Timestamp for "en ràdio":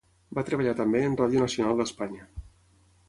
1.09-1.43